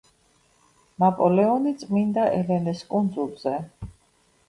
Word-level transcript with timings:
ნაპოლეონი 1.03 1.75
წმ.ელენეს 1.83 2.85
კუნძულზე 2.97 3.59